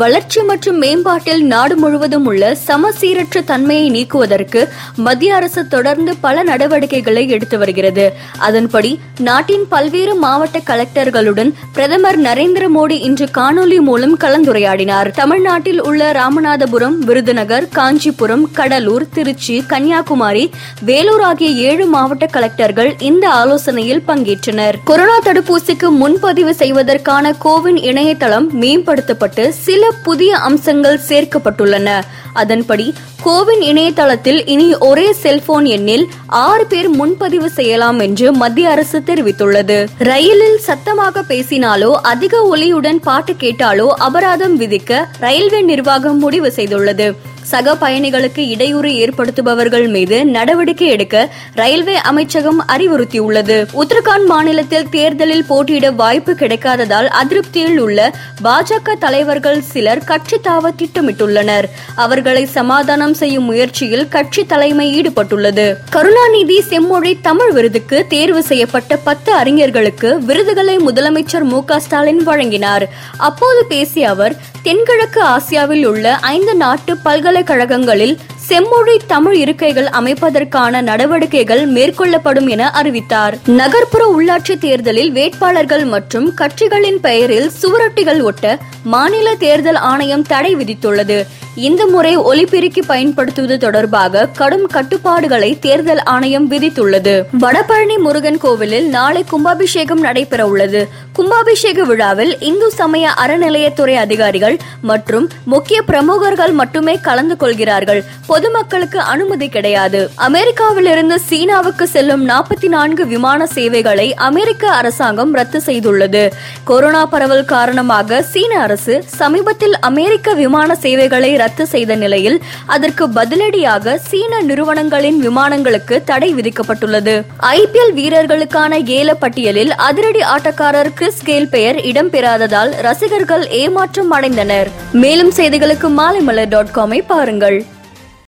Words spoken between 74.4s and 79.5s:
தென்கிழக்கு ஆசியாவில் உள்ள ஐந்து நாட்டு பல்கலை பல்கலைக்கழகங்களில் செம்மொழி தமிழ்